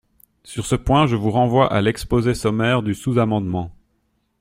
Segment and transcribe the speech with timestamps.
[0.41, 3.69] Sur ce point, je vous renvoie à l’exposé sommaire du sous-amendement.